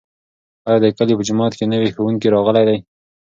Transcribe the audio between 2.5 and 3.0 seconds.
دی؟